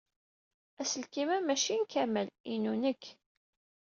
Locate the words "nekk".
2.83-3.03